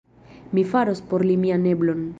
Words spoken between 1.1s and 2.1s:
por li mian eblon.